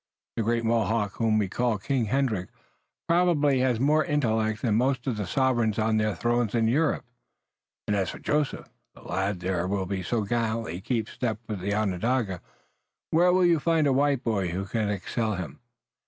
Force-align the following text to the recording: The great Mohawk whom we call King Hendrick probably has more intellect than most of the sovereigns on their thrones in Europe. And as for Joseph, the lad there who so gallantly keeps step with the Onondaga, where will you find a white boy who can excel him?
The 0.35 0.41
great 0.41 0.63
Mohawk 0.63 1.17
whom 1.17 1.37
we 1.37 1.47
call 1.47 1.77
King 1.77 2.05
Hendrick 2.05 2.49
probably 3.07 3.59
has 3.59 3.79
more 3.79 4.03
intellect 4.03 4.63
than 4.63 4.73
most 4.73 5.05
of 5.05 5.15
the 5.15 5.27
sovereigns 5.27 5.77
on 5.77 5.97
their 5.97 6.15
thrones 6.15 6.55
in 6.55 6.67
Europe. 6.67 7.05
And 7.87 7.95
as 7.95 8.09
for 8.09 8.17
Joseph, 8.17 8.67
the 8.95 9.01
lad 9.01 9.41
there 9.41 9.67
who 9.67 10.01
so 10.01 10.23
gallantly 10.23 10.81
keeps 10.81 11.11
step 11.11 11.37
with 11.47 11.59
the 11.59 11.75
Onondaga, 11.75 12.41
where 13.11 13.31
will 13.31 13.45
you 13.45 13.59
find 13.59 13.85
a 13.85 13.93
white 13.93 14.23
boy 14.23 14.47
who 14.47 14.65
can 14.65 14.89
excel 14.89 15.35
him? 15.35 15.59